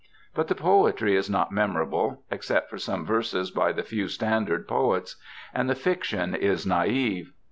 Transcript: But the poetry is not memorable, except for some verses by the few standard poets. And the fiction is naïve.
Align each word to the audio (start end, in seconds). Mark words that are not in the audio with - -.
But 0.33 0.47
the 0.47 0.55
poetry 0.55 1.15
is 1.15 1.29
not 1.29 1.51
memorable, 1.51 2.23
except 2.31 2.71
for 2.71 2.79
some 2.79 3.05
verses 3.05 3.51
by 3.51 3.71
the 3.71 3.83
few 3.83 4.07
standard 4.07 4.67
poets. 4.67 5.15
And 5.53 5.69
the 5.69 5.75
fiction 5.75 6.33
is 6.33 6.65
naïve. 6.65 7.27